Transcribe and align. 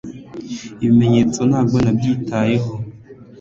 ibimenyetso 0.85 1.39
Ntabwo 1.49 1.77
nabyitayeho 1.83 2.71